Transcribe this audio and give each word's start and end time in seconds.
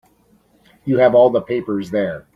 You 0.83 0.97
have 0.97 1.13
all 1.13 1.29
the 1.29 1.41
papers 1.43 1.91
there. 1.91 2.25